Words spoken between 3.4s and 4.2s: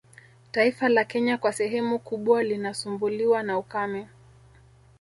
na ukame